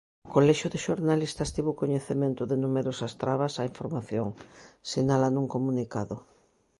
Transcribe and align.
O 0.27 0.29
Colexio 0.35 0.71
de 0.73 0.79
Xornalistas 0.85 1.51
tivo 1.55 1.79
coñecemento 1.81 2.41
de 2.51 2.57
numerosas 2.63 3.13
trabas 3.21 3.53
á 3.59 3.63
información, 3.71 4.27
sinala 4.91 5.29
nun 5.31 5.45
comunicado. 5.55 6.15